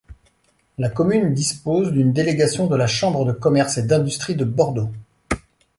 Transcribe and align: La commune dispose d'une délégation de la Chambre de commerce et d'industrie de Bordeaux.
La 0.79 0.89
commune 0.89 1.31
dispose 1.35 1.91
d'une 1.91 2.11
délégation 2.11 2.65
de 2.65 2.75
la 2.75 2.87
Chambre 2.87 3.23
de 3.23 3.33
commerce 3.33 3.77
et 3.77 3.83
d'industrie 3.83 4.33
de 4.35 4.45
Bordeaux. 4.45 4.89